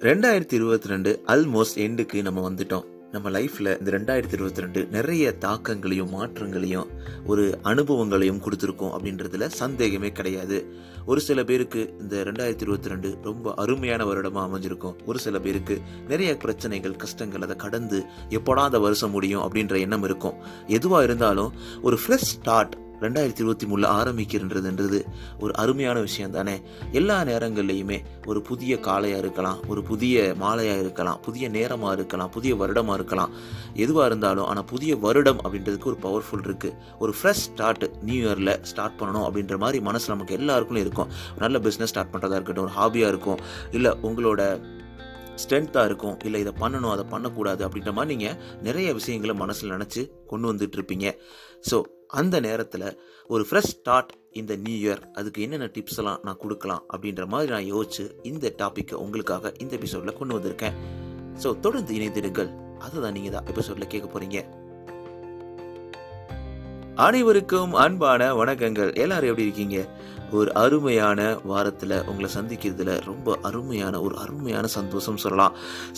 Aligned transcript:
ரெண்டாயிரத்தி 0.00 0.52
இருபத்தி 0.52 0.88
ரெண்டு 0.88 1.22
ஆல்மோஸ்ட் 1.26 1.76
எண்டுக்கு 1.76 2.22
நம்ம 2.22 2.50
வந்துட்டோம். 2.50 2.84
நம்ம 3.10 3.30
லைஃப்பில் 3.30 3.78
இந்த 3.78 3.90
ரெண்டாயிரத்தி 3.90 4.32
இருபத்தி 4.32 4.60
ரெண்டு 4.60 4.86
நிறைய 4.86 5.32
தாக்கங்களையும் 5.32 6.10
மாற்றங்களையும் 6.10 6.86
ஒரு 7.26 7.58
அனுபவங்களையும் 7.62 8.40
கொடுத்துருக்கோம் 8.40 8.92
அப்படின்றதுல 8.96 9.46
சந்தேகமே 9.46 10.12
கிடையாது. 10.12 10.66
ஒரு 11.06 11.20
சில 11.20 11.44
பேருக்கு 11.44 11.94
இந்த 12.00 12.16
ரெண்டாயிரத்தி 12.16 12.66
இருபத்தி 12.66 12.88
ரெண்டு 12.88 13.18
ரொம்ப 13.22 13.54
அருமையான 13.54 14.04
வருடமாக 14.04 14.46
அமைஞ்சிருக்கும். 14.48 14.96
ஒரு 15.06 15.18
சில 15.18 15.38
பேருக்கு 15.38 15.80
நிறைய 16.08 16.36
பிரச்சனைகள் 16.36 16.96
கஷ்டங்கள் 16.96 17.42
அதை 17.42 17.56
கடந்து 17.56 18.04
எப்போடா 18.28 18.64
அந்த 18.64 18.78
வருஷம் 18.78 19.10
முடியும் 19.10 19.42
அப்படின்ற 19.42 19.78
எண்ணம் 19.78 20.04
இருக்கும். 20.04 20.34
எதுவாக 20.66 21.04
இருந்தாலும் 21.04 21.52
ஒரு 21.82 21.98
ஃப்ரெஷ் 22.06 22.30
ஸ்டார்ட் 22.36 22.85
ரெண்டாயிரத்தி 23.04 23.42
இருபத்தி 23.42 23.66
மூணில் 23.70 23.88
ஆரம்பிக்கின்றதுன்றது 23.98 24.98
ஒரு 25.40 25.52
அருமையான 25.62 25.98
விஷயம் 26.00 26.34
தானே 26.36 26.54
எல்லா 26.92 27.16
நேரங்கள்லையுமே 27.30 27.98
ஒரு 28.30 28.40
புதிய 28.42 28.80
காலையாக 28.88 29.22
இருக்கலாம் 29.24 29.58
ஒரு 29.68 29.82
புதிய 29.82 30.34
மாலையாக 30.44 30.82
இருக்கலாம் 30.84 31.18
புதிய 31.26 31.48
நேரமாக 31.56 31.96
இருக்கலாம் 31.98 32.30
புதிய 32.36 32.54
வருடமாக 32.62 32.98
இருக்கலாம். 33.00 33.32
எதுவாக 33.84 34.06
இருந்தாலும் 34.10 34.46
ஆனால் 34.50 34.68
புதிய 34.72 34.96
வருடம் 34.96 35.42
அப்படின்றதுக்கு 35.44 35.90
ஒரு 35.92 36.00
பவர்ஃபுல் 36.06 36.46
இருக்குது 36.48 36.76
ஒரு 36.98 37.14
ஃப்ரெஷ் 37.18 37.44
ஸ்டார்ட் 37.48 37.84
நியூ 38.08 38.20
இயரில் 38.26 38.54
ஸ்டார்ட் 38.70 38.98
பண்ணணும் 39.02 39.26
அப்படின்ற 39.28 39.56
மாதிரி 39.64 39.80
மனசு 39.90 40.14
நமக்கு 40.14 40.38
எல்லாருக்கும் 40.40 40.82
இருக்கும். 40.84 41.12
நல்ல 41.44 41.58
பிஸ்னஸ் 41.66 41.92
ஸ்டார்ட் 41.94 42.12
பண்ணுறதா 42.14 42.38
இருக்கட்டும் 42.38 42.66
ஒரு 42.68 42.74
ஹாபியாக 42.80 43.12
இருக்கும் 43.14 43.42
இல்லை 43.78 43.92
உங்களோட 44.08 44.42
ஸ்ட்ரென்த்தாக 45.42 45.88
இருக்கும் 45.88 46.16
இல்லை 46.26 46.38
இதை 46.42 46.52
பண்ணணும் 46.60 46.92
அதை 46.92 47.04
பண்ணக்கூடாது 47.10 47.62
அப்படின்ற 47.66 47.92
மாதிரி 47.96 48.10
நீங்கள் 48.14 48.36
நிறைய 48.68 48.88
விஷயங்களை 48.98 49.34
மனசில் 49.42 49.74
நினச்சி 49.74 50.02
கொண்டு 50.30 50.46
வந்துட்டு 50.50 50.78
இருப்பீங்க. 50.78 51.08
ஸோ 51.70 51.78
அந்த 52.10 52.40
நேரத்தில் 52.40 52.86
ஒரு 53.26 53.46
ஃப்ரெஷ் 53.48 53.72
ஸ்டார்ட் 53.74 54.12
இந்த 54.32 54.56
நியூ 54.56 54.76
இயர் 54.82 55.00
அதுக்கு 55.12 55.42
என்னென்ன 55.42 55.70
டிப்ஸ் 55.74 55.98
எல்லாம் 55.98 56.20
நான் 56.22 56.40
கொடுக்கலாம் 56.42 56.82
அப்படின்ற 56.92 57.26
மாதிரி 57.26 57.52
நான் 57.52 57.70
யோசிச்சு 57.74 58.04
இந்த 58.22 58.52
டாப்பிக்கை 58.58 58.96
உங்களுக்காக 59.04 59.52
இந்த 59.58 59.72
எபிசோடில் 59.76 60.18
கொண்டு 60.18 60.36
வந்திருக்கேன். 60.36 60.76
ஸோ 61.42 61.60
தொடர்ந்து 61.60 61.94
இணைந்திருங்கள். 61.98 62.50
அதுதான் 62.78 63.12
நீங்கள் 63.12 63.34
தான் 63.36 63.48
எபிசோடில் 63.52 63.92
கேட்க 63.94 64.06
போகிறீங்க 64.08 64.40
அனைவருக்கும் 67.06 67.72
அன்பான 67.72 68.28
வணக்கங்கள். 68.34 68.94
எல்லாரும் 68.94 69.30
எப்படி 69.30 69.46
இருக்கீங்க? 69.48 69.78
ஒரு 70.32 70.54
அருமையான 70.54 71.38
வாரத்தில் 71.44 72.04
உங்களை 72.04 72.30
சந்திக்கிறதுல 72.34 73.04
ரொம்ப 73.04 73.38
அருமையான 73.42 74.00
ஒரு 74.00 74.16
அருமையான 74.18 74.66
சந்தோஷம் 74.66 75.16
சொல்லலாம். 75.16 75.52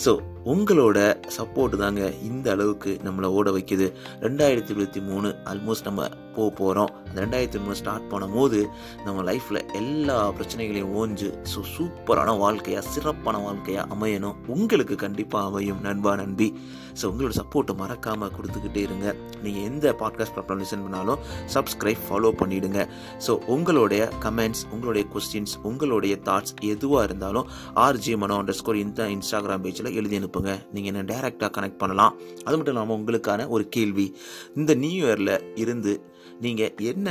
ஸோ 0.05 0.19
உங்களோட 0.45 0.99
சப்போர்ட் 1.37 1.75
தாங்க 1.75 2.13
இந்த 2.23 2.51
அளவுக்கு 2.51 2.99
நம்மளை 3.03 3.25
ஓட 3.25 3.51
வைக்குது. 3.51 3.91
ரெண்டாயிரத்தி 4.21 4.71
இருபத்தி 4.75 5.01
மூணு 5.01 5.35
ஆல்மோஸ்ட் 5.45 5.83
நம்ம 5.83 6.09
போக 6.35 6.49
போகிறோம் 6.55 6.91
அந்த 7.07 7.17
ரெண்டாயிரத்தி 7.25 7.59
மூணு 7.59 7.75
ஸ்டார்ட் 7.75 8.07
பண்ணும் 8.07 8.31
போது 8.31 8.69
நம்ம 9.05 9.23
லைஃப்பில் 9.31 9.73
எல்லா 9.73 10.31
பிரச்சனைகளையும் 10.31 10.93
ஓஞ்சு 11.01 11.29
ஸோ 11.53 11.61
சூப்பரான 11.77 12.37
வாழ்க்கையாக 12.37 12.87
சிறப்பான 12.87 13.37
வாழ்க்கையாக 13.37 13.95
அமையணும். 13.95 14.35
உங்களுக்கு 14.47 14.95
கண்டிப்பாக 14.95 15.45
அமையும் 15.45 15.81
நண்பா 15.81 16.15
நண்பி. 16.15 16.59
ஸோ 17.01 17.05
உங்களோட 17.11 17.33
சப்போர்ட்டை 17.39 17.75
மறக்காமல் 17.81 18.31
கொடுத்துக்கிட்டே 18.35 18.81
இருங்க. 18.87 19.07
நீங்கள் 19.43 19.65
எந்த 19.69 19.95
பாட்காஸ்ட் 19.99 20.35
ப்ராப்ளம் 20.37 20.61
லிசன் 20.61 20.83
பண்ணாலும் 20.85 21.19
சப்ஸ்கிரைப் 21.53 22.03
ஃபாலோ 22.07 22.31
பண்ணிவிடுங்க 22.41 22.79
ஸோ 23.27 23.31
உங்களுடைய 23.55 24.01
கமெண்ட்ஸ் 24.25 24.63
உங்களுடைய 24.71 25.07
கொஸ்டின்ஸ் 25.13 25.55
உங்களுடைய 25.63 26.15
தாட்ஸ் 26.23 26.55
எதுவாக 26.61 27.03
இருந்தாலும் 27.03 27.47
ஆர்ஜி 27.75 28.15
மனோ 28.17 28.37
அண்டர் 28.41 28.59
ஸ்கோர் 28.59 28.83
இந்த 28.85 29.07
இன்ஸ்டாகிராம் 29.15 29.63
பேஜில் 29.65 29.93
எழுதி 29.93 30.17
அனுப்புங்க. 30.19 30.53
நீங்கள் 30.73 30.93
என்ன 30.93 31.03
டேரெக்டாக 31.13 31.51
கனெக்ட் 31.57 31.81
பண்ணலாம். 31.83 32.15
அது 32.45 32.55
மட்டும் 32.57 32.73
இல்லாமல் 32.73 32.97
உங்களுக்கான 32.99 33.47
ஒரு 33.47 33.67
கேள்வி. 33.69 34.07
இந்த 34.55 34.73
நியூ 34.83 35.05
இயரில் 35.05 35.35
இருந்து 35.55 35.93
நீங்கள் 36.41 36.73
என்ன 36.91 37.07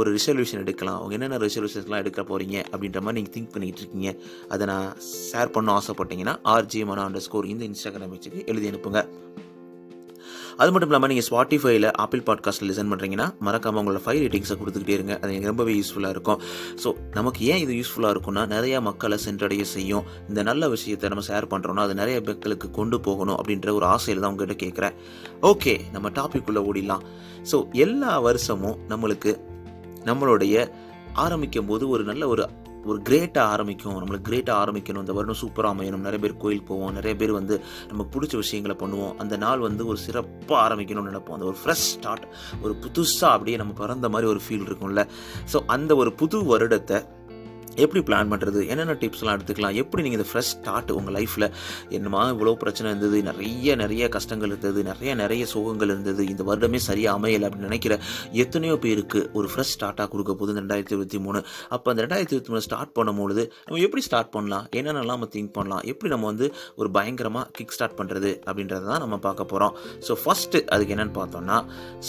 ஒரு 0.00 0.08
ரிசல்யூஷன் 0.16 0.62
எடுக்கலாம். 0.64 0.98
அவங்க 1.00 1.16
என்னென்ன 1.18 1.40
ரிசல்யூஷன்ஸ்லாம் 1.46 2.02
எடுக்க 2.04 2.22
போகிறீங்க 2.32 2.58
அப்படின்ற 2.72 3.00
மாதிரி 3.04 3.18
நீங்கள் 3.20 3.36
திங்க் 3.36 3.54
பண்ணிகிட்டு 3.54 3.82
இருக்கீங்க. 3.84 4.10
அதை 4.54 4.66
நான் 4.72 4.90
ஷேர் 5.30 5.54
பண்ண 5.56 5.78
ஆசைப்பட்டீங்கன்னா 5.80 6.36
ஆர்ஜி 6.56 6.82
மனோ 6.90 7.04
அண்டர் 7.08 7.26
ஸ்கோர் 7.28 7.52
இந்த 7.54 7.64
இன்ஸ்டாகிராம் 7.70 8.14
வச்சுக்கு 8.16 8.42
எழுதி 8.52 8.68
அனுப்புங்க. 8.72 9.02
அது 10.62 10.70
மட்டும் 10.72 10.90
இல்லாமல் 10.90 11.10
நீங்கள் 11.10 11.26
ஸ்பாட்டிஃபைல 11.28 11.86
ஆப்பிள் 12.02 12.22
பாட்காஸ்ட்டில் 12.26 12.68
லிசன் 12.70 12.90
பண்ணுறீங்கன்னா 12.90 13.26
மறக்காமல் 13.46 13.80
உங்களோட 13.80 14.00
ஃபைவ் 14.06 14.18
ரேட்டிங்ஸை 14.22 14.56
கொடுத்துக்கிட்டே 14.60 14.96
இருங்க. 14.96 15.14
அது 15.20 15.30
எனக்கு 15.34 15.50
ரொம்பவே 15.50 15.72
யூஸ்ஃபுல்லாக 15.78 16.14
இருக்கும். 16.16 16.40
ஸோ 16.82 16.88
நமக்கு 17.18 17.40
ஏன் 17.52 17.62
இது 17.64 17.72
யூஸ்ஃபுல்லாக 17.78 18.14
இருக்கும்னா 18.14 18.42
நிறையா 18.54 18.80
மக்களை 18.88 19.18
சென்றடைய 19.26 19.64
செய்யும். 19.74 20.04
இந்த 20.30 20.42
நல்ல 20.50 20.68
விஷயத்தை 20.74 21.10
நம்ம 21.12 21.24
ஷேர் 21.30 21.46
பண்ணுறோம்னா 21.52 21.84
அது 21.88 21.96
நிறைய 22.02 22.18
மக்களுக்கு 22.28 22.70
கொண்டு 22.80 22.98
போகணும் 23.06 23.38
அப்படின்ற 23.38 23.74
ஒரு 23.78 23.88
ஆசையில் 23.94 24.22
தான் 24.24 24.32
உங்ககிட்ட 24.34 24.56
கேட்குறேன் 24.64 24.98
ஓகே 25.52 25.74
நம்ம 25.94 26.12
டாபிக் 26.20 26.50
உள்ள 26.52 26.62
ஓடிடலாம். 26.70 27.06
ஸோ 27.52 27.58
எல்லா 27.86 28.12
வருஷமும் 28.28 28.78
நம்மளுக்கு 28.92 29.32
நம்மளுடைய 30.04 30.72
ஆரம்பிக்கும் 31.12 31.66
போது 31.66 31.88
ஒரு 31.88 32.04
நல்ல 32.04 32.28
ஒரு 32.28 32.48
ஒரு 32.84 33.02
கிரேட்டாக 33.08 33.50
ஆரம்பிக்கும். 33.54 33.96
நம்மளுக்கு 33.96 34.28
கிரேட்டாக 34.28 34.60
ஆரம்பிக்கணும். 34.62 35.02
இந்த 35.02 35.12
வருடம் 35.12 35.40
சூப்பராக 35.40 35.72
அமையணும். 35.74 36.06
நிறைய 36.06 36.18
பேர் 36.18 36.36
கோயில் 36.36 36.62
போவோம். 36.62 36.92
நிறைய 36.92 37.16
பேர் 37.16 37.32
வந்து 37.32 37.60
நமக்கு 37.88 38.12
பிடிச்ச 38.14 38.34
விஷயங்களை 38.36 38.76
பண்ணுவோம். 38.80 39.14
அந்த 39.16 39.36
நாள் 39.36 39.58
வந்து 39.58 39.86
ஒரு 39.86 39.96
சிறப்பாக 39.96 40.60
ஆரம்பிக்கணும்னு 40.64 41.10
நினைப்போம். 41.10 41.36
அந்த 41.36 41.46
ஒரு 41.46 41.56
ஃப்ரெஷ் 41.64 41.86
ஸ்டார்ட் 41.92 42.26
ஒரு 42.62 42.76
புதுசாக 42.80 43.34
அப்படியே 43.36 43.56
நம்ம 43.56 43.72
பிறந்த 43.72 44.08
மாதிரி 44.08 44.30
ஒரு 44.30 44.40
ஃபீல் 44.48 44.66
இருக்கும்ல. 44.68 45.04
ஸோ 45.52 45.60
அந்த 45.66 45.94
ஒரு 45.94 46.12
புது 46.12 46.58
வருடத்தை 46.58 47.02
எப்படி 47.76 48.00
பிளான் 48.08 48.30
பண்ணுறது 48.32 48.60
என்னென்ன 48.68 48.96
டிப்ஸ்லாம் 49.02 49.34
எடுத்துக்கலாம்? 49.36 49.76
எப்படி 49.82 50.02
நீங்கள் 50.02 50.18
இந்த 50.20 50.28
ஃப்ரெஷ் 50.30 50.52
ஸ்டார்ட் 50.54 50.90
உங்கள் 50.90 51.14
லைஃப்பில் 51.18 51.46
என்னமா 51.96 52.22
இவ்வளோ 52.32 52.52
பிரச்சனை 52.62 52.86
இருந்தது 52.90 53.22
நிறைய 53.28 53.76
நிறைய 53.82 54.08
கஷ்டங்கள் 54.16 54.50
இருந்தது 54.52 54.82
நிறைய 54.90 55.14
நிறைய 55.14 55.46
சோகங்கள் 55.52 55.92
இருந்தது 55.94 56.22
இந்த 56.32 56.42
வருடமே 56.48 56.80
சரியாக 56.88 57.18
அமையலை 57.18 57.46
அப்படின்னு 57.48 57.68
நினைக்கிற 57.70 57.98
எத்தனையோ 58.32 58.76
பேருக்கு 58.84 59.30
ஒரு 59.32 59.48
ஃப்ரெஷ் 59.52 59.72
ஸ்டார்ட்டாக 59.76 60.08
கொடுக்க 60.14 60.32
போகுது 60.34 60.52
இந்த 60.54 60.62
ரெண்டாயிரத்தி 60.64 60.94
இருபத்தி 60.96 61.18
மூணு. 61.18 61.40
அப்போ 61.76 61.90
அந்த 61.92 62.02
ரெண்டாயிரத்தி 62.06 62.34
இருபத்தி 62.34 62.52
மூணு 62.54 62.64
ஸ்டார்ட் 62.68 62.92
பண்ணும்பொழுது 62.98 63.44
நம்ம 63.66 63.80
எப்படி 63.86 64.02
ஸ்டார்ட் 64.08 64.32
பண்ணலாம்? 64.36 64.66
என்னென்னலாம் 64.80 65.16
நம்ம 65.18 65.30
திங்க் 65.36 65.52
பண்ணலாம்? 65.58 65.82
எப்படி 65.92 66.10
நம்ம 66.14 66.26
வந்து 66.32 66.48
ஒரு 66.76 66.90
பயங்கரமாக 66.98 67.46
கிக் 67.58 67.74
ஸ்டார்ட் 67.76 67.96
பண்ணுறது 68.00 68.32
அப்படின்றத 68.48 68.84
தான் 68.92 69.02
நம்ம 69.06 69.18
பார்க்க 69.28 69.50
போகிறோம் 69.52 69.74
ஸோ 70.08 70.14
ஃபஸ்ட்டு 70.24 70.64
அதுக்கு 70.74 70.94
என்னென்னு 70.96 71.16
பார்த்தோம்னா 71.20 71.58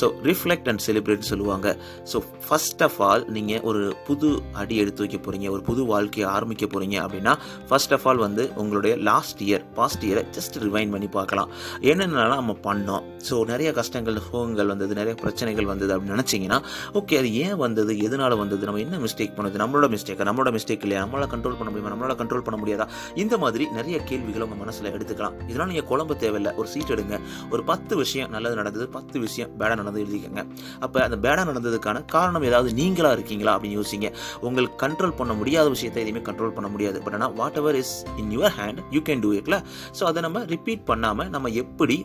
ஸோ 0.01 0.12
ரிஃப்ளெக்ட் 0.30 0.69
அண்ட் 0.74 0.84
செலிப்ரேட் 0.88 1.30
சொல்லுவாங்க. 1.31 1.78
ஸோ 2.13 2.24
ஃபஸ்ட் 2.47 2.84
ஆஃப் 2.90 3.01
ஆல் 3.09 3.25
நீங்கள் 3.38 3.62
ஒரு 3.72 3.84
புது 4.09 4.31
அடி 4.62 4.78
எடுத்து 4.85 5.03
வைக்க 5.06 5.18
போகிறீங்க 5.18 5.50
ஒரு 5.53 5.64
புது 5.69 5.81
வாழ்க்கையை 5.91 6.28
ஆரம்பிக்க 6.36 6.66
போகிறீங்க 6.74 6.97
அப்படின்னா 7.06 7.36
ஃபர்ஸ்ட் 7.69 7.96
ஆஃப் 7.97 8.08
ஆல் 8.12 8.24
வந்து 8.25 8.46
உங்களுடைய 8.64 8.94
லாஸ்ட் 9.09 9.44
இயர் 9.47 9.66
பாஸ்ட் 9.80 10.06
இயரை 10.09 10.24
ஜஸ்ட் 10.38 10.58
ரிவைன் 10.66 10.94
பண்ணி 10.96 11.09
பார்க்கலாம். 11.18 11.50
என்னென்னலாம் 11.91 12.41
நம்ம 12.41 12.58
பண்ணோம்? 12.68 13.03
ஸோ 13.30 13.36
நிறைய 13.52 13.69
கஷ்டங்கள் 13.80 14.18
சோகங்கள் 14.30 14.72
வந்தது 14.74 14.94
நிறைய 15.00 15.16
பிரச்சனைகள் 15.24 15.69
வந்தது 15.72 15.92
அப்படின்னு 15.96 16.18
நினச்சிங்கன்னா 16.18 16.59
ஓகே 17.00 17.18
அது 17.22 17.30
ஏன் 17.46 17.58
வந்தது? 17.66 17.92
எதனால் 18.08 18.36
வந்தது? 18.44 18.63
நம்ம 18.69 18.81
என்ன 18.86 18.97
மிஸ்டேக் 19.06 19.36
பண்ணது 19.38 19.62
நம்மளோட 19.63 19.88
மிஸ்டேக் 19.96 20.22
நம்மளோட 20.30 20.52
மிஸ்டேக் 20.56 20.84
இல்லையா? 20.86 21.02
நம்மளால் 21.06 21.31
கண்ட்ரோல் 21.34 21.58
பண்ண 21.59 21.69
முடியுமா? 21.74 21.92
நம்மளால் 21.94 22.19
கண்ட்ரோல் 22.22 22.44
பண்ண 22.47 22.58
முடியாதா? 22.62 22.86
இந்த 23.24 23.36
மாதிரி 23.44 23.63
நிறைய 23.78 23.97
கேள்விகள் 24.09 24.44
உங்கள் 24.46 24.62
மனசில் 24.63 24.90
எடுத்துக்கலாம். 24.96 25.36
இதெல்லாம் 25.44 25.72
நீங்கள் 25.72 25.88
குழம்பு 25.92 26.16
தேவையில்லை. 26.24 26.52
ஒரு 26.59 26.68
சீட் 26.74 26.94
எடுங்க. 26.96 27.18
ஒரு 27.52 27.63
பத்து 27.63 27.94
விஷயம் 28.02 28.30
நல்லது 28.36 28.56
நடந்தது 28.56 28.88
பத்து 28.97 29.19
விஷயம் 29.19 29.50
பேடாக 29.59 29.78
நடந்தது 29.81 30.03
எழுதிக்கங்க. 30.06 30.44
அப்போ 30.80 31.00
அந்த 31.08 31.18
பேடாக 31.25 31.46
நடந்ததுக்கான 31.52 32.03
காரணம் 32.16 32.47
ஏதாவது 32.50 32.72
நீங்களாக 32.81 33.18
இருக்கீங்களா 33.18 33.53
அப்படின்னு 33.58 33.80
யோசிங்க. 33.81 34.09
உங்களுக்கு 34.47 34.78
கண்ட்ரோல் 34.86 35.16
பண்ண 35.19 35.34
முடியாத 35.44 35.70
விஷயத்தை 35.76 36.02
எதுவுமே 36.06 36.24
கண்ட்ரோல் 36.31 36.58
பண்ண 36.58 36.68
முடியாது. 36.74 36.98
பட் 37.06 37.16
ஆனால் 37.20 37.38
whatever 37.64 37.80
is 37.84 37.96
in 38.24 38.34
your 38.40 38.58
hand 38.59 38.81
you 38.98 39.04
can 39.12 39.24
do 39.28 39.31
இட்ல 39.40 39.56
so 40.00 40.04
அதை 40.09 40.20
நம்ம 40.28 40.46
ரிப்பீட் 40.58 40.84
பண்ணாமல் 40.92 41.31
நம்ம 41.38 41.50
எப்படி 41.64 41.98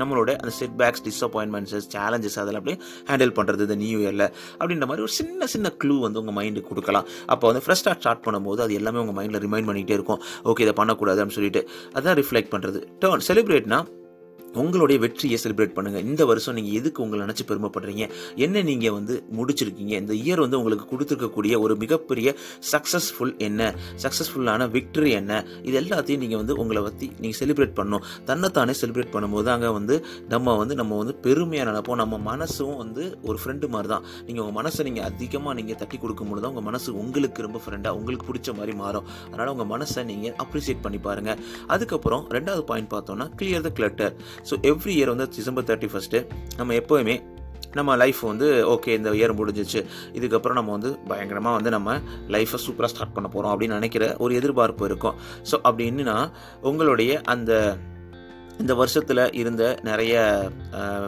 நம்மளோட 0.00 0.30
அந்த 0.42 0.52
செட் 0.58 0.74
பேக்ஸ் 0.80 1.02
டிஸப்பாயின்மெண்ட்ஸஸ் 1.08 1.86
சேலஞ்சஸ் 1.92 2.38
அதெல்லாம் 2.42 2.62
அப்படியே 2.62 2.78
ஹேண்டில் 3.10 3.32
பண்ணுறது 3.36 3.66
இந்த 3.66 3.76
நியூ 3.82 3.98
இயரில் 4.04 4.24
அப்படின்ற 4.58 4.86
மாதிரி 4.90 5.04
ஒரு 5.06 5.14
சின்ன 5.18 5.46
சின்ன 5.52 5.70
க்ளூ 5.82 5.96
வந்து 6.04 6.20
உங்கள் 6.22 6.36
மைண்டுக்கு 6.38 6.70
கொடுக்கலாம். 6.72 7.06
அப்போ 7.32 7.44
வந்து 7.50 7.62
ஃப்ரெஷ்ஷாக 7.66 7.96
ஸ்டார்ட் 8.00 8.24
பண்ணும்போது 8.26 8.62
அது 8.64 8.78
எல்லாமே 8.80 9.02
உங்கள் 9.04 9.18
மைண்டில் 9.18 9.42
ரிமைண்ட் 9.46 9.68
பண்ணிகிட்டே 9.70 9.96
இருக்கும். 9.98 10.20
ஓகே 10.52 10.64
இதை 10.66 10.74
பண்ணக்கூடாது 10.80 11.20
அப்படின்னு 11.20 11.38
சொல்லிட்டு. 11.40 11.62
அதான் 11.98 12.18
ரிஃப்ளெக்ட் 12.22 12.52
பண்ணுறது 12.54 12.80
டேர்ன் 13.04 13.24
செலிப்ரேட்னா 13.28 13.80
உங்களுடைய 14.62 14.98
வெற்றியை 15.04 15.38
செலிப்ரேட் 15.44 15.74
பண்ணுங்க. 15.76 15.98
இந்த 16.08 16.22
வருஷம் 16.30 16.56
நீங்க 16.58 16.70
எதுக்கு 16.80 17.02
உங்களை 17.04 17.20
நினைச்சு 17.24 17.44
பெருமைப்படுறீங்க? 17.50 18.04
என்ன 18.44 18.62
நீங்க 18.70 18.86
வந்து 18.98 19.14
முடிச்சிருக்கீங்க? 19.38 19.94
இந்த 20.02 20.14
இயர் 20.24 20.42
வந்து 20.44 20.58
உங்களுக்கு 20.60 20.86
கொடுத்துருக்கக்கூடிய 20.92 21.54
ஒரு 21.64 21.76
மிகப்பெரிய 21.82 22.34
சக்சஸ்ஃபுல் 22.72 23.32
என்ன? 23.48 23.70
சக்சஸ்ஃபுல்லான 24.04 24.68
விக்டரி 24.76 25.10
என்ன? 25.20 25.32
இது 25.68 25.76
எல்லாத்தையும் 25.82 26.22
நீங்க 26.24 26.36
வந்து 26.42 26.56
உங்களை 26.64 26.82
பத்தி 26.88 27.08
நீங்க 27.22 27.36
செலிப்ரேட் 27.42 27.76
பண்ணணும். 27.80 28.04
தன்னைத்தானே 28.30 28.74
செலிப்ரேட் 28.82 29.12
பண்ணும்போது 29.16 29.50
அங்கே 29.54 29.72
வந்து 29.78 29.96
நம்ம 30.34 30.56
வந்து 30.62 30.74
நம்ம 30.80 30.98
வந்து 31.02 31.14
பெருமையாக 31.26 31.68
நினைப்போம். 31.70 32.00
நம்ம 32.02 32.14
மனசும் 32.30 32.76
வந்து 32.82 33.02
ஒரு 33.28 33.38
ஃப்ரெண்டு 33.42 33.66
மாதிரி 33.74 33.90
தான் 33.94 34.04
நீங்கள் 34.26 34.42
உங்கள் 34.44 34.58
மனசை 34.60 34.82
நீங்கள் 34.88 35.06
அதிகமாக 35.10 35.54
நீங்கள் 35.60 35.80
தட்டி 35.82 35.96
கொடுக்கும்போது 36.04 36.40
தான் 36.44 36.52
உங்கள் 36.54 36.68
மனசு 36.70 36.88
உங்களுக்கு 37.02 37.46
ரொம்ப 37.46 37.60
ஃப்ரெண்டாக 37.64 37.98
உங்களுக்கு 38.00 38.28
பிடிச்ச 38.30 38.54
மாதிரி 38.58 38.74
மாறும். 38.82 39.06
அதனால் 39.30 39.52
உங்கள் 39.54 39.70
மனசை 39.74 40.04
நீங்கள் 40.10 40.34
அப்ரிசியேட் 40.44 40.82
பண்ணி 40.86 41.00
பாருங்கள் 41.08 41.40
அதுக்கப்புறம் 41.74 42.24
ரெண்டாவது 42.36 42.64
பாயிண்ட் 42.70 42.90
பார்த்தோம்னா 42.94 43.26
clear 43.40 43.66
the 43.66 43.72
clutter 43.78 44.14
so 44.50 44.56
every 44.72 44.94
year 44.98 45.12
வந்து 45.14 45.28
டிசம்பர் 45.36 45.68
தேர்ட்டி 45.70 45.90
ஃபஸ்ட்டு 45.92 46.20
நம்ம 46.56 46.74
எப்போவுமே 46.80 47.16
நம்ம 47.78 47.96
லைஃப் 48.02 48.20
வந்து 48.20 48.48
ஓகே 48.74 48.90
இந்த 48.98 49.10
இயர் 49.18 49.32
முடிஞ்சிச்சு. 49.38 49.80
இதுக்கப்புறம் 50.18 50.58
நம்ம 50.58 50.72
வந்து 50.76 50.90
பயங்கரமாக 51.08 51.56
வந்து 51.56 51.70
நம்ம 51.70 51.96
லைஃப்பை 52.34 52.58
சூப்பராக 52.66 52.90
ஸ்டார்ட் 52.92 53.14
பண்ண 53.16 53.28
போகிறோம் 53.28 53.52
அப்படின்னு 53.54 53.78
நினைக்கிற 53.78 54.06
ஒரு 54.18 54.34
எதிர்பார்ப்பு 54.34 54.84
இருக்கும். 54.90 55.16
ஸோ 55.50 55.58
அப்படின்னா 55.68 56.16
உங்களுடைய 56.70 57.20
அந்த 57.34 57.52
இந்த 58.62 58.72
வருஷத்தில் 58.80 59.22
இருந்த 59.40 59.62
நிறைய 59.88 60.14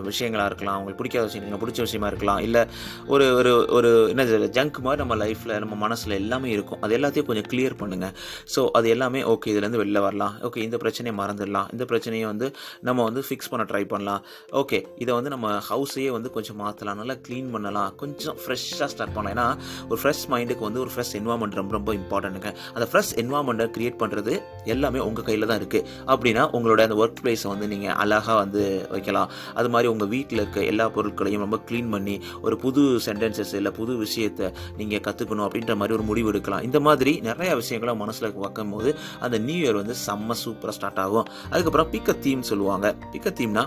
விஷயங்களாக 0.09 0.49
இருக்கலாம். 0.51 0.75
அவங்களுக்கு 0.77 1.01
பிடிக்காத 1.01 1.25
விஷயம் 1.29 1.45
நீங்கள் 1.47 1.63
பிடிச்ச 1.63 1.81
விஷயமா 1.87 2.09
இருக்கலாம். 2.13 2.41
இல்லை 2.47 2.63
ஒரு 3.15 3.27
ஒரு 3.41 3.53
ஒரு 3.77 3.91
என்ன 4.13 4.25
ஜங்க் 4.59 4.81
மாதிரி 4.87 5.01
நம்ம 5.03 5.17
லைஃப்பில் 5.25 5.55
நம்ம 5.65 5.75
மனசில் 5.85 6.17
எல்லாமே 6.23 6.51
இருக்கும். 6.57 6.81
அது 6.87 6.95
எல்லாத்தையும் 6.99 7.29
கொஞ்சம் 7.31 7.49
கிளியர் 7.53 7.77
பண்ணுங்கள் 7.83 8.15
ஸோ 8.55 8.63
அது 8.79 8.87
எல்லாமே 8.95 9.23
ஓகே 9.35 9.51
இதுலேருந்து 9.53 9.83
வெளில 9.83 10.01
வரலாம். 10.07 10.35
ஓகே 10.49 10.63
இந்த 10.67 10.77
பிரச்சனையை 10.85 11.15
மறந்துடலாம். 11.23 11.69
இந்த 11.77 11.85
பிரச்சனையை 11.93 12.27
வந்து 12.33 12.49
நம்ம 12.89 13.05
வந்து 13.09 13.23
ஃபிக்ஸ் 13.29 13.51
பண்ண 13.53 13.67
ட்ரை 13.73 13.85
பண்ணலாம். 13.95 14.23
ஓகே 14.63 14.81
இதை 15.05 15.13
வந்து 15.19 15.33
நம்ம 15.35 15.53
ஹவுஸையே 15.71 16.11
வந்து 16.17 16.31
கொஞ்சம் 16.37 16.61
மாற்றலாம் 16.63 17.01
நல்லா 17.03 17.17
க்ளீன் 17.29 17.51
பண்ணலாம். 17.57 17.91
கொஞ்சம் 18.03 18.39
ஃப்ரெஷ்ஷாக 18.45 18.91
ஸ்டார்ட் 18.95 19.15
பண்ணலாம். 19.19 19.35
ஏன்னா 19.37 19.49
ஒரு 19.91 20.01
ஃப்ரெஷ் 20.03 20.25
மைண்டுக்கு 20.35 20.67
வந்து 20.69 20.83
ஒரு 20.85 20.93
ஃப்ரெஷ் 20.95 21.15
என்வாமெண்ட் 21.21 21.61
ரொம்ப 21.63 21.73
ரொம்ப 21.79 21.93
இம்பார்ட்டண்ட்டுங்க 22.01 22.53
அந்த 22.77 22.89
ஃப்ரெஷ் 22.93 23.13
என்வாமெண்ட்டை 23.25 23.69
க்ரியேட் 23.77 24.01
பண்ணுறது 24.03 24.35
எல்லாமே 24.75 25.01
உங்கள் 25.09 25.27
கையில் 25.29 25.49
தான் 25.51 25.61
இருக்குது 25.61 25.87
அப்படின்னா 26.13 26.45
உங்களோட 26.59 26.81
அந்த 26.87 26.97
ஒர்க் 27.03 27.23
பிளேஸை 27.25 27.49
வந்து 27.53 27.67
நீங்கள் 27.73 27.95
அழகாக 28.03 28.37
வந்து 28.43 28.63
வைக்கலாம். 28.95 29.31
அது 29.59 29.69
மாதிரி 29.75 29.91
உங்கள் 29.95 30.11
வீட்டில் 30.15 30.41
இருக்க 30.43 30.65
எல்லா 30.73 30.87
பொருட்களையும் 30.97 31.45
ரொம்ப 31.45 31.59
க்ளீன் 31.69 31.91
பண்ணி 31.95 32.17
ஒரு 32.47 32.57
புது 32.65 32.83
சென்டென்சஸ் 33.09 33.55
இல்லை 33.61 33.73
புது 33.81 33.93
விஷயத்தை 34.05 34.49
நீங்கள் 34.81 35.05
கற்றுக்கணும் 35.07 35.47
அப்படின்ற 35.47 35.75
மாதிரி 35.81 35.97
ஒரு 35.99 36.07
முடிவு 36.11 36.31
எடுக்கலாம். 36.33 36.65
இந்த 36.69 36.81
மாதிரி 36.89 37.15
நிறைய 37.29 37.51
விஷயங்களை 37.63 37.95
மனசில் 38.03 38.29
வைக்கும் 38.29 38.73
போது 38.77 38.91
அந்த 39.27 39.37
நியூ 39.47 39.59
இயர் 39.65 39.81
வந்து 39.83 39.97
செம்ம 40.07 40.37
சூப்பராக 40.45 40.77
ஸ்டார்ட் 40.79 41.01
ஆகும். 41.05 41.27
அதுக்கப்புறம் 41.53 41.91
பிக்க 41.95 42.19
தீம் 42.27 42.43
சொல்லுவாங்க. 42.51 42.87
பிக்க 43.12 43.35
தீம்னா 43.41 43.65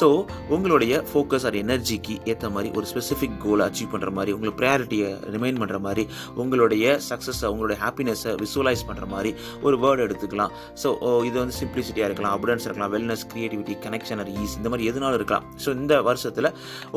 ஸோ 0.00 0.06
உங்களுடைய 0.54 0.92
ஃபோக்கஸ் 1.10 1.46
ஆர் 1.48 1.56
எனர்ஜிக்கு 1.64 2.14
ஏற்ற 2.32 2.48
மாதிரி 2.56 2.70
ஒரு 2.78 2.86
ஸ்பெசிஃபிக் 2.92 3.38
கோலை 3.44 3.64
அச்சீவ் 3.68 3.92
பண்ணுற 3.94 4.10
மாதிரி 4.18 4.32
உங்களுக்கு 4.36 4.58
ப்ரையாரிட்டியை 4.60 5.08
ரிமைண்ட் 5.34 5.60
பண்ணுற 5.62 5.78
மாதிரி 5.86 6.04
உங்களுடைய 6.42 6.98
சக்ஸஸை 7.08 7.48
உங்களுடைய 7.52 7.78
ஹாப்பினஸை 7.84 8.32
விசுவலைஸ் 8.42 8.82
பண்ணுற 8.88 9.06
மாதிரி 9.14 9.30
ஒரு 9.66 9.76
வேர்டு 9.84 10.04
எடுத்துக்கலாம். 10.06 10.41
ஸோ 10.82 10.88
இது 11.28 11.36
வந்து 11.42 11.56
சிம்பிளிசிட்டியாக 11.60 12.08
இருக்கலாம் 12.10 12.34
அபுடன்ஸ் 12.38 12.66
இருக்கலாம் 12.68 12.92
wellness 12.94 13.24
creativity 13.32 13.76
connection 13.86 14.22
or 14.24 14.32
ease 14.42 14.56
இந்த 14.60 14.68
மாதிரி 14.72 14.88
எதுனாலும் 14.92 15.18
இருக்கலாம். 15.20 15.46
ஸோ 15.64 15.68
இந்த 15.80 15.94
வருஷத்தில் 16.08 16.50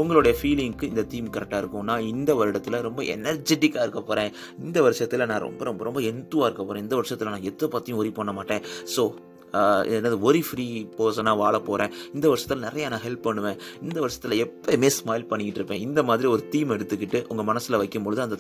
உங்களுடைய 0.04 0.34
ஃபீலிங்க்கு 0.42 0.90
இந்த 0.94 1.06
தீம் 1.14 1.30
கரெக்டாக 1.38 1.62
இருக்கும். 1.64 1.88
நான் 1.92 2.10
இந்த 2.14 2.34
வருடத்தில் 2.42 2.82
ரொம்ப 2.88 3.04
எனர்ஜெட்டிக்காக 3.18 3.86
இருக்க 3.88 4.04
போகிறேன் 4.10 4.34
இந்த 4.66 4.82
வருஷத்தில் 4.88 5.28
நான் 5.32 5.44
ரொம்ப 5.48 5.64
ரொம்ப 5.72 5.84
ரொம்ப 5.90 6.02
எந்துவாக 6.12 6.50
இருக்க 6.50 6.64
போகிறேன் 6.64 6.86
இந்த 6.88 6.98
வருஷத்தில் 7.02 7.34
நான் 7.34 7.48
எதை 7.52 7.70
பற்றியும் 7.76 8.02
ஒரி 8.04 8.14
பண்ண 8.20 8.34
மாட்டேன். 8.40 8.64
ஸோ 8.96 9.04
என்னது 9.98 10.18
ஒரி 10.28 10.42
ஃப்ரீ 10.48 10.66
பர்சனாக 10.98 11.42
வாழ 11.44 11.56
போகிறேன் 11.70 11.92
இந்த 12.16 12.26
வருஷத்தில் 12.32 12.64
நிறைய 12.68 12.90
நான் 12.94 13.04
ஹெல்ப் 13.08 13.24
பண்ணுவேன். 13.28 13.58
இந்த 13.86 13.98
வருஷத்தில் 14.06 14.36
எப்போயுமே 14.46 14.92
ஸ்மைல் 15.00 15.28
பண்ணிக்கிட்டு 15.32 15.62
இருப்பேன். 15.62 15.82
இந்த 15.88 16.04
மாதிரி 16.10 16.28
ஒரு 16.34 16.44
தீம் 16.54 16.74
எடுத்துக்கிட்டு 16.78 17.22
உங்கள் 17.32 17.48
மனசில் 17.52 17.80
வைக்கும்பொழுது 17.82 18.22
அந்த 18.26 18.38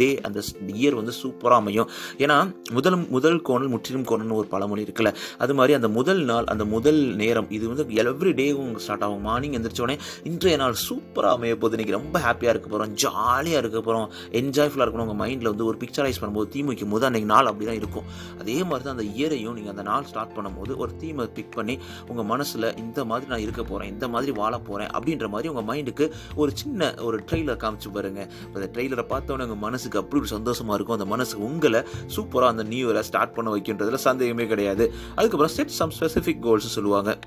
டே 0.00 0.10
அந்த 0.26 0.42
இயர் 0.80 0.98
வந்து 1.00 1.14
சூப்பராக 1.22 1.62
அமையும். 1.62 1.88
ஏன்னா 2.24 2.38
முதல் 2.78 2.98
முதல் 3.16 3.38
கோணல் 3.48 3.72
முற்றிலும் 3.74 4.06
கோணல்னு 4.10 4.38
ஒரு 4.40 4.48
பழமொழி 4.54 4.84
இருக்குல்ல. 4.86 5.12
அது 5.44 5.52
மாதிரி 5.58 5.72
அந்த 5.78 5.88
முதல் 5.98 6.22
நாள் 6.30 6.48
அந்த 6.54 6.64
முதல் 6.74 7.00
நேரம் 7.22 7.48
இது 7.56 7.64
வந்து 7.72 7.84
எவ்ரி 8.02 8.32
டேவும் 8.40 8.72
ஸ்டார்ட் 8.84 9.04
ஆகும். 9.06 9.24
மார்னிங் 9.28 9.56
எந்திரிச்சோடனே 9.58 9.96
இன்றைய 10.30 10.56
நாள் 10.62 10.76
சூப்பராக 10.86 11.36
அமைய 11.38 11.56
போது 11.62 11.76
இன்றைக்கி 11.76 11.94
ரொம்ப 11.98 12.16
ஹாப்பியாக 12.26 12.54
இருக்க 12.54 12.68
போகிறோம் 12.72 12.92
ஜாலியாக 13.02 13.62
இருக்க 13.62 13.78
போகிறோம் 13.88 14.08
என்ஜாய்ஃபுல்லாக 14.40 14.86
இருக்கணும். 14.86 15.06
உங்கள் 15.08 15.20
மைண்டில் 15.22 15.50
வந்து 15.52 15.66
ஒரு 15.70 15.78
பிக்சரைஸ் 15.82 16.20
பண்ணும்போது 16.22 16.48
தீம் 16.54 16.70
வைக்கும் 16.70 16.92
போது 16.94 17.06
அன்றைக்கி 17.08 17.28
நாள் 17.34 17.50
அப்படி 17.50 17.66
தான் 17.70 17.80
இருக்கும். 17.82 18.06
அதே 18.42 18.58
மாதிரி 18.68 18.84
தான் 18.86 18.96
அந்த 18.96 19.06
இயரையும் 19.16 19.56
நீங்கள் 19.58 19.74
அந்த 19.74 19.86
நாள் 19.90 20.08
ஸ்டார்ட் 20.10 20.34
பண்ணும்போது 20.44 20.76
ஒரு 20.76 20.96
தீமை 20.96 21.26
பிக் 21.26 21.50
பண்ணி 21.50 21.78
உங்கள் 22.08 22.24
மனசில் 22.24 22.68
இந்த 22.76 23.04
மாதிரி 23.04 23.30
நான் 23.30 23.40
இருக்க 23.40 23.62
போகிறேன் 23.62 23.92
இந்த 23.92 24.08
மாதிரி 24.08 24.32
வாழ 24.32 24.58
போகிறேன் 24.58 24.90
அப்படின்ற 24.98 25.28
மாதிரி 25.28 25.48
உங்கள் 25.48 25.68
மைண்டுக்கு 25.70 26.10
ஒரு 26.34 26.50
சின்ன 26.54 26.94
ஒரு 27.00 27.24
ட்ரெய்லர் 27.30 27.62
காமிச்சு 27.64 27.92
பாருங்க. 27.92 28.22
அந்த 28.54 28.70
ட்ரெய்லரை 28.72 29.04
பார்த்தோன்னே 29.12 29.46
உங்கள் 29.48 29.62
மனசுக்கு 29.66 29.98
அப்படி 29.98 30.22
ஒரு 30.22 30.32
சந்தோஷமாக 30.36 30.74
இருக்கும். 30.74 30.98
அந்த 30.98 31.08
மனசு 31.14 31.42
உங்களை 31.42 31.82
சூப்பராக 32.16 32.54
அந்த 32.54 32.62
நியூ 32.62 32.90
இயரை 32.90 33.00
ஸ்டார்ட் 33.00 33.34
பண்ண 33.34 33.56
வைக்கின்றதுல 33.56 33.94
சந்தேகமே 33.94 34.46
கிடையாது. 34.46 34.92
அதுக்கப்புறம் 35.14 35.54
செட் 35.58 35.78
சம் 35.80 35.90
ஸ்பெசிஃபிக் 36.00 36.38
கோல்ஸ் 36.38 36.66
சொல்லுவாங்க. 36.66 37.18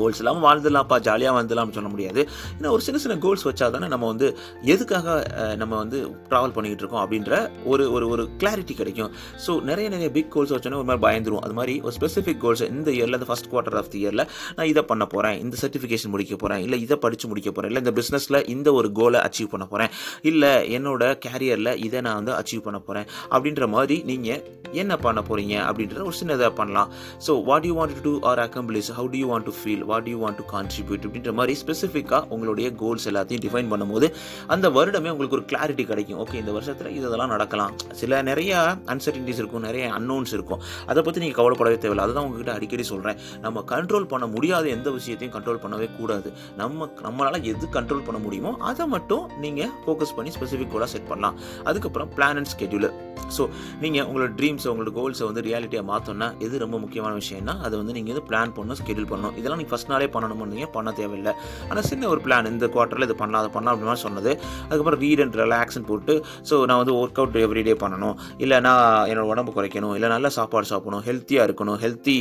கோல்ஸ் 0.00 0.20
இல்லாமல் 0.22 0.44
வாழ்ந்துடலாம்ப்பா 0.46 0.98
ஜாலியாக 1.08 1.34
வாழ்ந்துடலாம்னு 1.36 1.76
சொல்ல 1.78 1.90
முடியாது. 1.94 2.20
ஏன்னா 2.58 2.72
ஒரு 2.76 2.84
சின்ன 2.86 3.00
சின்ன 3.04 3.16
கோல்ஸ் 3.26 3.46
வச்சா 3.48 3.68
தானே 3.76 3.88
நம்ம 3.94 4.06
வந்து 4.12 4.28
எதுக்காக 4.74 5.16
நம்ம 5.62 5.72
வந்து 5.82 6.00
ட்ராவல் 6.30 6.54
பண்ணிக்கிட்டு 6.56 6.84
இருக்கோம் 6.84 7.02
அப்படின்ற 7.04 7.32
ஒரு 7.72 7.86
ஒரு 7.96 8.06
ஒரு 8.14 8.24
கிளாரிட்டி 8.42 8.76
கிடைக்கும். 8.80 9.12
ஸோ 9.46 9.54
நிறைய 9.70 9.86
நிறைய 9.94 10.10
பிக் 10.16 10.32
கோல்ஸ் 10.36 10.54
வச்சோன்னே 10.56 10.80
ஒரு 10.82 10.88
மாதிரி 10.90 11.04
பயந்துருவோம். 11.06 11.44
அது 11.48 11.56
மாதிரி 11.60 11.76
ஒரு 11.86 11.94
ஸ்பெசிஃபிக் 11.98 12.42
கோல்ஸ் 12.44 12.64
இந்த 12.74 12.88
இயரில் 12.96 13.18
இந்த 13.20 13.28
ஃபஸ்ட் 13.30 13.50
குவார்ட்டர் 13.52 13.78
ஆஃப் 13.82 13.90
தி 13.94 14.00
இயரில் 14.04 14.24
நான் 14.58 14.70
இதை 14.72 14.84
பண்ண 14.92 15.06
போகிறேன் 15.14 15.36
இந்த 15.44 15.56
சர்டிஃபிகேஷன் 15.62 16.12
முடிக்க 16.14 16.34
போகிறேன் 16.42 16.62
இல்லை 16.66 16.80
இதை 16.86 16.98
படித்து 17.04 17.28
முடிக்க 17.32 17.48
போகிறேன் 17.50 17.70
இல்லை 17.72 17.82
இந்த 17.84 17.94
பிஸ்னஸில் 18.00 18.38
இந்த 18.54 18.68
ஒரு 18.78 18.90
கோலை 18.98 19.20
அச்சீவ் 19.26 19.52
பண்ண 19.54 19.66
போகிறேன் 19.72 19.92
இல்லை 20.30 20.52
என்னோட 20.78 21.04
கேரியரில் 21.26 21.72
இதை 21.86 21.98
நான் 22.06 22.18
வந்து 22.20 22.34
அச்சீவ் 22.40 22.64
பண்ண 22.66 22.80
போகிறேன் 22.88 23.06
அப்படின்ற 23.34 23.66
மாதிரி 23.74 23.98
நீங்கள் 24.10 24.42
என்ன 24.82 24.92
பண்ண 25.04 25.20
போகிறீங்க 25.28 25.54
அப்படின்றத 25.68 26.02
ஒரு 26.10 26.16
சின்னதாக 26.20 26.52
பண்ணலாம். 26.60 26.90
So 27.26 27.32
what 27.48 27.66
you 27.68 27.74
want 27.78 27.94
to 27.98 28.02
do 28.08 28.14
or 28.30 28.40
accomplish 28.46 28.90
how 28.98 29.08
do 29.14 29.18
you 29.22 29.28
want 29.32 29.48
to 29.50 29.54
feel 29.60 29.84
what 29.90 30.08
you 30.12 30.16
want 30.24 30.38
to 30.40 30.46
contribute 30.54 31.04
அப்படின்ற 31.08 31.32
மாதிரி 31.38 31.54
ஸ்பெசிஃபிக்காக 31.62 32.22
உங்களுடைய 32.36 32.68
கோல்ஸ் 32.82 33.06
எல்லாத்தையும் 33.12 33.42
டிஃபைன் 33.46 33.70
பண்ணும்போது 33.72 34.08
அந்த 34.54 34.66
வருடமே 34.76 35.12
உங்களுக்கு 35.14 35.38
ஒரு 35.38 35.46
கிளாரிட்டி 35.52 35.86
கிடைக்கும். 35.90 36.20
ஓகே 36.24 36.36
இந்த 36.42 36.52
வருஷத்தில் 36.58 36.90
இதெல்லாம் 36.98 37.32
நடக்கலாம். 37.34 37.72
சில 38.00 38.22
நிறைய 38.30 38.52
அன்சர்டினிட்டிஸ் 38.94 39.40
இருக்கும் 39.42 39.64
நிறைய 39.68 39.84
அன்னோன்ஸ் 39.98 40.34
இருக்கும். 40.38 40.62
அதை 40.90 41.02
பற்றி 41.08 41.22
நீங்கள் 41.24 41.38
கவலைப்படவே 41.40 41.78
தேவையில்லை. 41.82 42.04
அதை 42.06 42.14
தான் 42.18 42.26
உங்ககிட்ட 42.28 42.52
அடிக்கடி 42.58 42.86
சொல்கிறேன் 42.92 43.18
நம்ம 43.46 43.64
கண்ட்ரோல் 43.74 44.08
பண்ண 44.12 44.26
முடியாத 44.34 44.68
எந்த 44.76 44.88
விஷயத்தையும் 44.98 45.34
கண்ட்ரோல் 45.36 45.62
பண்ணவே 45.64 45.88
கூடாது. 45.98 46.28
நம்ம 46.62 46.88
நம்மளால் 47.06 47.40
எது 47.52 47.66
கண்ட்ரோல் 47.78 48.04
பண்ண 48.08 48.20
முடியுமோ 48.26 48.52
அதை 48.70 48.86
மட்டும் 48.94 49.24
நீங்கள் 49.44 49.72
ஃபோக்கஸ் 49.84 50.14
பண்ணி 50.18 50.32
ஸ்பெசிஃபிக் 50.36 50.72
கோலாக 50.74 50.90
செட் 50.94 51.08
பண்ணலாம். 51.12 51.36
அதுக்கப்புறம் 51.68 52.10
பிளான் 52.16 52.38
அண்ட் 52.40 52.52
ஸ்கெடியூலர் 52.54 52.94
ஸோ 53.36 53.42
நீங்கள் 53.84 54.06
உங்களோட 54.08 54.30
ட்ரீம்ஸை 54.38 54.68
உங்களோட 54.72 54.92
கோல்ஸை 54.98 55.26
வந்து 55.30 55.42
ரியாலிட்டியாக 55.48 55.86
மாற்றோன்னா 55.92 56.28
எது 56.46 56.62
ரொம்ப 56.64 56.76
முக்கியமான 56.84 57.12
விஷயம்னா 57.22 57.54
அதை 57.66 57.74
வந்து 57.80 57.94
நீங்கள் 57.98 58.14
வந்து 58.14 58.24
பிளான் 58.30 58.52
பண்ணணும் 58.56 58.78
ஸ்கெடியூல் 58.80 59.08
பண்ணணும். 59.12 59.34
இதெல்லாம் 59.40 59.60
நீங்கள் 59.60 59.74
ஃபஸ்ட் 59.74 59.90
நாளே 59.92 60.08
பண்ணணும்னு 60.14 60.52
நீங்கள் 60.56 60.72
பண்ண 60.76 60.92
தேவையில்லை. 61.00 61.34
ஆனால் 61.68 61.86
சின்ன 61.90 62.08
ஒரு 62.12 62.20
பிளான் 62.26 62.50
இந்த 62.52 62.68
குவார்ட்டரில் 62.74 63.06
இது 63.08 63.16
பண்ணலாம் 63.22 63.42
அதை 63.42 63.52
பண்ணலாம் 63.56 63.74
அப்படின்னு 63.74 64.04
சொன்னது. 64.06 64.32
அதுக்கப்புறம் 64.66 65.02
ரீட் 65.04 65.22
அண்ட் 65.24 65.38
ரிலாக்ஸ்னு 65.42 65.86
போட்டு 65.90 66.14
ஸோ 66.50 66.54
நான் 66.70 66.80
வந்து 66.82 66.94
ஒர்க் 67.00 67.20
அவுட் 67.22 67.38
எவ்ரிடே 67.44 67.76
பண்ணணும். 67.84 68.16
இல்லை 68.44 68.58
நான் 68.68 68.84
என்னோடய 69.10 69.32
உடம்பு 69.32 69.52
குறைக்கணும். 69.58 69.94
இல்லை 69.98 70.10
நல்ல 70.14 70.30
சாப்பாடு 70.38 70.70
சாப்பிடணும் 70.72 71.04
ஹெல்த்தியாக 71.08 71.46
இருக்கணும் 71.48 71.78
ஹெல்த்தி 71.84 72.18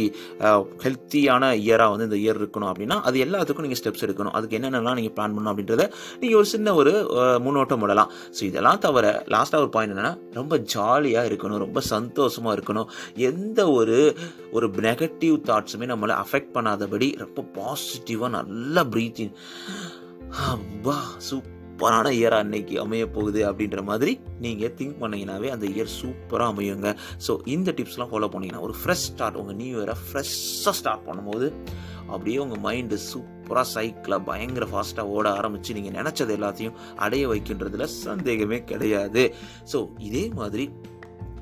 ஹெல்த்தியான 0.86 1.52
இயராக 1.66 1.92
வந்து 1.94 2.08
இந்த 2.10 2.18
இயர் 2.24 2.40
இருக்கணும் 2.42 2.70
அப்படின்னா 2.72 2.98
அது 3.08 3.18
எல்லாத்துக்கும் 3.26 3.66
நீங்கள் 3.68 3.82
ஸ்டெப்ஸ் 3.82 4.06
எடுக்கணும். 4.08 4.36
அதுக்கு 4.38 4.58
என்னென்னலாம் 4.60 4.98
நீங்கள் 5.00 5.16
பிளான் 5.18 5.34
பண்ணணும் 5.36 5.54
அப்படின்றத 5.54 5.86
நீங்கள் 6.22 6.40
ஒரு 6.42 6.50
சின்ன 6.56 6.74
ஒரு 6.82 6.94
முன்னோட்டம் 7.46 7.84
விடலாம் 7.84 8.12
ஸோ 8.38 8.42
இதெல்லாம் 8.50 8.82
தவிர 8.86 9.06
லாஸ்ட்டாக 9.36 9.64
ஒரு 9.66 9.72
பாயிண்ட் 9.76 9.94
என்னென்னா 9.96 10.14
ரொம்ப 10.40 10.58
ஜா 10.74 10.87
ஜாலியாக 10.88 11.30
இருக்கணும் 11.30 11.64
ரொம்ப 11.66 11.80
சந்தோஷமாக 11.94 12.56
இருக்கணும். 12.58 12.90
எந்த 13.30 13.60
ஒரு 13.80 14.00
ஒரு 14.58 14.70
நெகட்டிவ் 14.90 15.36
தாட்ஸுமே 15.50 15.86
நம்மளை 15.94 16.16
அஃபெக்ட் 16.24 16.56
பண்ணாதபடி 16.56 17.10
ரொம்ப 17.26 17.46
பாசிட்டிவாக 17.58 18.36
நல்லா 18.40 18.84
ப்ரீத்திங் 18.94 19.34
அப்பா 20.54 20.96
சூப்பரான 21.28 22.08
இயராக 22.18 22.44
அன்னைக்கு 22.46 22.76
அமைய 22.84 23.04
போகுது 23.16 23.42
அப்படின்ற 23.50 23.82
மாதிரி 23.90 24.14
நீங்கள் 24.46 24.74
திங்க் 24.80 25.00
பண்ணிங்கனாவே 25.02 25.50
அந்த 25.56 25.66
இயர் 25.76 25.92
சூப்பராக 26.00 26.52
அமையுங்க. 26.54 26.92
ஸோ 27.26 27.34
இந்த 27.56 27.72
டிப்ஸ்லாம் 27.78 28.12
ஃபாலோ 28.14 28.30
பண்ணிங்கன்னா 28.34 28.66
ஒரு 28.68 28.76
ஃப்ரெஷ் 28.82 29.06
ஸ்டார்ட் 29.10 29.40
உங்கள் 29.42 29.60
நியூ 29.62 29.74
இயரை 29.80 29.96
ஃப்ரெஷ்ஷாக 30.06 30.76
ஸ்டார்ட் 30.80 31.08
பண்ணும்போது 31.08 31.50
அப்படியே 32.14 32.38
உங்கள் 32.46 32.64
மைண்டு 32.68 33.00
சூப்பர் 33.10 33.37
பூரா 33.48 33.64
சைக்கிளாக 33.76 34.28
பயங்கர 34.30 34.66
ஃபாஸ்ட்டாக 34.72 35.14
ஓட 35.18 35.28
ஆரம்பித்து 35.40 35.78
நீங்கள் 35.80 35.98
நினச்சது 36.00 36.36
எல்லாத்தையும் 36.40 36.78
அடைய 37.06 37.24
வைக்கின்றதுல 37.32 37.88
சந்தேகமே 38.04 38.60
கிடையாது. 38.72 39.24
ஸோ 39.72 39.80
இதே 40.10 40.26
மாதிரி 40.40 40.66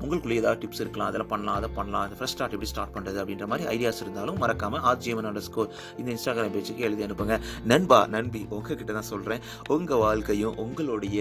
உங்களுக்குள்ளே 0.06 0.40
ஏதாவது 0.42 0.60
டிப்ஸ் 0.64 0.82
இருக்கலாம் 0.84 1.08
அதெல்லாம் 1.10 1.32
பண்ணலாம் 1.34 1.58
அதை 1.60 1.70
பண்ணலாம் 1.78 2.04
அதை 2.06 2.28
ஸ்டார்ட் 2.32 2.54
எப்படி 2.56 2.70
ஸ்டார்ட் 2.72 2.94
பண்ணுறது 2.96 3.18
அப்படின்ற 3.22 3.46
மாதிரி 3.52 3.68
ஐடியாஸ் 3.76 4.00
இருந்தாலும் 4.04 4.38
மறக்காமல் 4.42 4.82
R G M N 4.90 5.28
underscore 5.48 5.70
இந்த 5.98 6.08
இன்ஸ்டாகிராம் 6.16 6.54
பேஜுக்கு 6.56 6.86
எழுதி 6.88 7.04
அனுப்புங்க. 7.06 7.36
நண்பா 7.70 8.00
நண்பி 8.14 8.40
உங்ககிட்ட 8.56 8.92
தான் 8.98 9.08
சொல்கிறேன் 9.12 9.42
உங்கள் 9.74 10.00
வாழ்க்கையும் 10.04 10.56
உங்களுடைய 10.64 11.18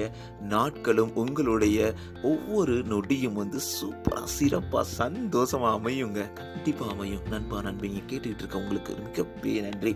நாட்களும் 0.53 1.11
உங்களுடைய 1.23 1.93
ஒவ்வொரு 2.31 2.75
நொடியும் 2.91 3.37
வந்து 3.41 3.59
சூப்பராக 3.71 4.29
சிறப்பாக 4.37 4.85
சந்தோஷமாக 4.99 5.73
அமையுங்க. 5.79 6.21
கண்டிப்பாக 6.39 6.91
அமையும். 6.95 7.23
நண்பா 7.33 7.57
நண்பிங்க 7.67 8.01
கேட்டுக்கிட்டு 8.11 8.43
இருக்க 8.43 8.61
உங்களுக்கு 8.63 8.93
மிகப்பெரிய 9.07 9.61
நன்றி. 9.67 9.93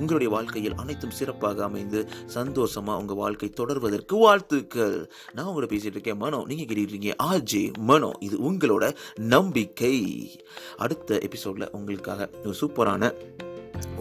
உங்களுடைய 0.00 0.30
வாழ்க்கையில் 0.36 0.76
அனைத்தும் 0.82 1.16
சிறப்பாக 1.20 1.64
அமைந்து 1.68 2.00
சந்தோஷமாக 2.36 3.00
உங்கள் 3.02 3.20
வாழ்க்கை 3.22 3.50
தொடர்வதற்கு 3.60 4.16
வாழ்த்துக்கள். 4.24 4.98
நான் 5.36 5.50
உங்களை 5.52 5.68
பேசிகிட்டு 5.72 5.98
இருக்கேன் 5.98 6.20
மனோ 6.24 6.40
நீங்கள் 6.50 6.68
கேட்டுக்கிட்டு 6.68 6.94
இருக்கீங்க 6.94 7.16
ஆர்ஜே 7.30 7.64
மனோ. 7.90 8.10
இது 8.26 8.31
உங்களோட 8.36 8.94
நம்பிக்கை. 9.14 10.30
அடுத்த 10.76 11.18
எபிசோடில் 11.18 11.70
உங்களுக்காக 11.72 12.30
ஒரு 12.44 12.54
சூப்பரான 12.60 13.14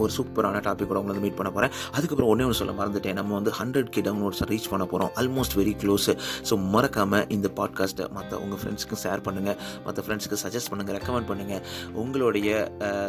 ஒரு 0.02 0.12
சூப்பரான 0.18 0.62
டாப்பிக்கோட 0.68 0.98
உங்களை 1.02 1.14
வந்து 1.14 1.24
மீட் 1.26 1.38
பண்ண 1.40 1.50
போகிறேன் 1.56 1.74
அதுக்கப்புறம் 1.96 2.30
ஒன்றே 2.32 2.44
ஒன்று 2.48 2.58
சொல்ல 2.60 2.74
மறந்துட்டேன். 2.80 3.18
நம்ம 3.20 3.32
வந்து 3.40 3.52
ஹண்ட்ரட் 3.60 3.90
கே 3.96 4.02
டவுன்லோட்ஸை 4.08 4.46
ரீச் 4.52 4.68
பண்ண 4.72 4.84
போகிறோம் 4.92 5.12
ஆல்மோஸ்ட் 5.22 5.56
வெரி 5.60 5.74
க்ளோஸ் 5.82 6.08
ஸோ 6.50 6.54
மறக்காமல் 6.74 7.26
இந்த 7.36 7.48
பாட்காஸ்ட்டை 7.60 8.06
மற்ற 8.18 8.40
உங்கள் 8.44 8.60
ஃப்ரெண்ட்ஸ்க்கு 8.62 8.98
ஷேர் 9.04 9.22
பண்ணுங்கள் 9.28 9.58
மற்ற 9.86 10.04
ஃப்ரெண்ட்ஸ்க்கு 10.06 10.40
சஜஸ்ட் 10.44 10.72
பண்ணுங்கள் 10.72 10.96
ரெக்கமெண்ட் 10.98 11.30
பண்ணுங்கள் 11.32 11.62
உங்களுடைய 12.04 12.50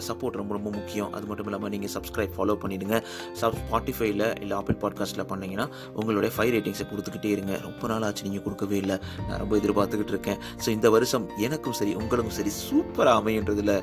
சப்போர்ட் 0.08 0.38
ரொம்ப 0.40 0.54
ரொம்ப 0.58 0.70
முக்கியம். 0.78 1.10
அது 1.18 1.26
மட்டும் 1.30 1.48
இல்லாமல் 1.50 1.72
நீங்கள் 1.74 1.92
சப்ஸ்கிரைப் 1.96 2.34
ஃபாலோ 2.36 2.56
பண்ணிவிடுங்க 2.64 2.98
சப் 3.40 3.58
ஸ்பாட்டிஃபைல 3.62 4.22
இல்லை 4.42 4.56
ஆப்பிள் 4.60 4.78
பாட்காஸ்ட்டில் 4.84 5.28
பண்ணிங்கன்னா 5.32 5.66
உங்களுடைய 6.00 6.32
ஃபைவ் 6.36 6.52
ரேட்டிங்ஸை 6.56 6.86
கொடுத்துக்கிட்டே 6.92 7.32
இருங்க. 7.36 7.52
ரொம்ப 7.66 7.92
நாள் 7.92 8.06
ஆச்சு 8.10 8.26
நீங்கள் 8.28 8.44
கொடுக்கவே 8.46 8.78
இல்லை. 8.84 8.98
நான் 9.26 9.40
ரொம்ப 9.44 9.56
எதிர்பார்த்துக்கிட்டு 9.62 10.14
இருக்கேன். 10.16 10.40
ஸோ 10.64 10.68
இந்த 10.76 10.90
வருஷம் 10.96 11.26
எனக்கும் 11.48 11.78
சரி 11.80 11.94
உங்களுக்கும் 12.02 12.36
சரி 12.40 12.54
சூப்பராக 12.68 13.16
அமையன்றதில் 13.22 13.74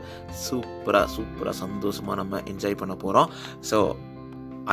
சூப்பராக 0.48 1.05
சூப்பராக 1.17 1.55
சந்தோஷமாக 1.63 2.17
நம்ம 2.24 2.43
என்ஜாய் 2.53 2.58
என்ஜாய் 2.60 2.79
பண்ண 2.84 2.96
போகிறோம் 3.06 3.30
so 3.72 3.80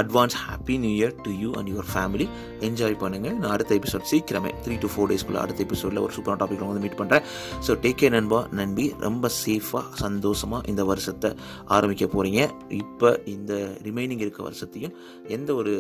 advance 0.01 0.35
happy 0.45 0.75
new 0.83 0.91
year 0.97 1.13
to 1.27 1.31
you 1.43 1.51
and 1.59 1.69
your 1.73 1.87
family 1.93 2.25
enjoy 2.67 2.97
பண்ணுங்கள் 3.03 3.37
நான் 3.43 3.53
அடுத்த 3.55 3.73
எபிசோட் 3.79 4.09
சீக்கிரமே. 4.11 4.51
த்ரீ 4.65 4.75
டு 4.83 4.89
ஃபோர் 4.93 5.09
டேஸ்க்குள்ள 5.11 5.39
அடுத்த 5.43 5.61
எபிசோடில் 5.67 6.01
ஒரு 6.05 6.13
சூப்பரான 6.17 6.39
டாப்பிக்கில் 6.41 6.71
வந்து 6.71 6.83
மீட் 6.85 6.99
பண்ணுறேன் 7.01 7.23
ஸோ 7.67 7.75
டேக் 7.85 8.01
கே 8.01 8.09
நண்பா 8.15 8.41
நண்பி. 8.59 8.85
ரொம்ப 9.07 9.31
சேஃபாக 9.43 9.85
சந்தோஷமாக 10.05 10.69
இந்த 10.73 10.85
வருஷத்தை 10.91 11.31
ஆரம்பிக்க 11.77 12.07
போகிறீங்க 12.15 12.43
இப்போ 12.81 13.11
இந்த 13.35 13.53
ரிமைனிங் 13.87 14.25
இருக்க 14.27 14.43
வருஷத்தையும் 14.49 14.97
எந்த 15.37 15.55
ஒரு 15.61 15.75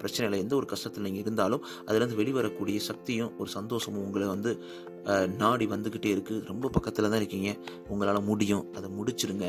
பிரச்சனையில் 0.00 0.40
எந்த 0.44 0.54
ஒரு 0.60 0.66
கஷ்டத்தில் 0.72 1.06
நீங்கள் 1.08 1.24
இருந்தாலும் 1.24 1.62
அதுலேருந்து 1.86 2.18
வெளிவரக்கூடிய 2.22 2.78
சக்தியும் 2.88 3.30
ஒரு 3.42 3.50
சந்தோஷமும் 3.58 4.04
உங்களை 4.06 4.28
வந்து 4.34 4.52
நாடி 5.42 5.66
வந்துக்கிட்டே 5.74 6.12
இருக்குது 6.16 6.46
ரொம்ப 6.52 6.70
பக்கத்தில் 6.78 7.10
தான் 7.12 7.20
இருக்கீங்க. 7.22 7.52
உங்களால் 7.92 8.28
முடியும். 8.30 8.64
அதை 8.78 8.88
முடிச்சிருங்க. 8.98 9.46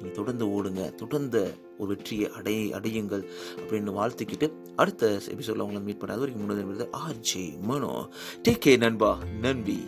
நீங்கள் 0.00 0.16
தொடர்ந்து 0.16 0.46
ஓடுங்க 0.46 0.94
தொடர்ந்து 0.94 1.54
ஒரு 1.78 1.94
வெற்றியை 1.94 2.30
அடை 2.30 2.72
அடையுங்கள் 2.72 3.24
அப்படின்னு 3.56 3.90
வாழ்த்துக்கிட்டு 3.90 4.52
அடுத்த 4.76 5.20
எபிசோடில் 5.28 5.62
உங்களை 5.62 5.82
மீட் 5.82 6.00
பண்ணாத 6.00 6.18
வரைக்கும் 6.18 6.50
முன்னாடி 6.50 6.88
ஆர்ஜி 7.08 7.60
மனோ. 7.60 8.08
டேக் 8.48 8.58
கே 8.58 8.76
நண்பா 8.76 9.18
நன்றி. 9.40 9.84